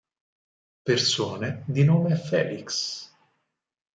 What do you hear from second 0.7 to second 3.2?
Persone di nome Felix